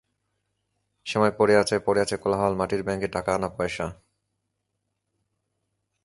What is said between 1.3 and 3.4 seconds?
পড়ে আছে, পড়ে আছে কোলাহল, মাটির ব্যাংকে টাকা